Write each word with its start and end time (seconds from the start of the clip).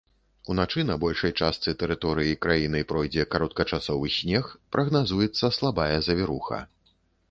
Уначы 0.53 0.85
на 0.91 0.95
большай 1.03 1.33
частцы 1.41 1.75
тэрыторыі 1.83 2.39
краіны 2.47 2.83
пройдзе 2.93 3.29
кароткачасовы 3.37 4.13
снег, 4.19 4.53
прагназуецца 4.77 5.57
слабая 5.63 5.93
завіруха. 6.11 6.69